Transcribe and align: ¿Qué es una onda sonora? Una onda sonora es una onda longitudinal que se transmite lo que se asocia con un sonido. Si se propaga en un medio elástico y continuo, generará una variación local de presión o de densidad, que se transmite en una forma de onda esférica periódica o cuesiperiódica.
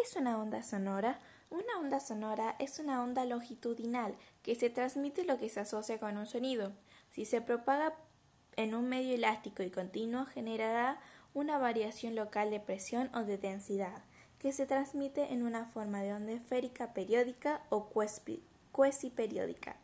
¿Qué 0.00 0.06
es 0.08 0.16
una 0.16 0.38
onda 0.38 0.62
sonora? 0.62 1.18
Una 1.50 1.78
onda 1.78 2.00
sonora 2.00 2.56
es 2.58 2.78
una 2.78 3.02
onda 3.02 3.26
longitudinal 3.26 4.16
que 4.42 4.54
se 4.54 4.70
transmite 4.70 5.24
lo 5.24 5.36
que 5.36 5.50
se 5.50 5.60
asocia 5.60 5.98
con 5.98 6.16
un 6.16 6.26
sonido. 6.26 6.72
Si 7.10 7.26
se 7.26 7.42
propaga 7.42 7.92
en 8.56 8.74
un 8.74 8.88
medio 8.88 9.14
elástico 9.14 9.62
y 9.62 9.70
continuo, 9.70 10.24
generará 10.24 10.98
una 11.34 11.58
variación 11.58 12.14
local 12.14 12.50
de 12.50 12.60
presión 12.60 13.14
o 13.14 13.24
de 13.24 13.36
densidad, 13.36 14.02
que 14.38 14.52
se 14.52 14.64
transmite 14.64 15.34
en 15.34 15.42
una 15.42 15.66
forma 15.66 16.00
de 16.00 16.14
onda 16.14 16.32
esférica 16.32 16.94
periódica 16.94 17.60
o 17.68 17.90
cuesiperiódica. 18.72 19.76